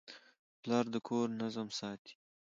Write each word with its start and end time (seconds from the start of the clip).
پلار 0.61 0.85
د 0.93 0.95
کور 1.07 1.27
نظم 1.41 1.67
ساتي. 1.79 2.13